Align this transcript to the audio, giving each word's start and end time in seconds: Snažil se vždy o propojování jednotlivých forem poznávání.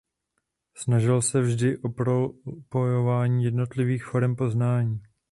Snažil 0.75 1.21
se 1.21 1.41
vždy 1.41 1.77
o 1.77 1.89
propojování 1.89 3.43
jednotlivých 3.43 4.03
forem 4.05 4.35
poznávání. 4.35 5.01